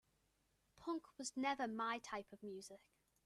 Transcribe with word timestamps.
Punk 0.77 1.03
was 1.19 1.37
never 1.37 1.67
my 1.67 1.99
type 1.99 2.33
of 2.33 2.41
music. 2.41 2.81